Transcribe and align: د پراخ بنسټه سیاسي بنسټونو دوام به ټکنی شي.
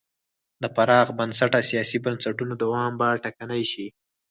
د 0.61 0.63
پراخ 0.75 1.07
بنسټه 1.19 1.59
سیاسي 1.69 1.97
بنسټونو 2.05 2.53
دوام 2.63 2.91
به 2.99 3.07
ټکنی 3.23 3.63
شي. 3.71 3.87